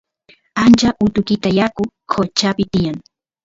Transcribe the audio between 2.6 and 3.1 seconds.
tiyan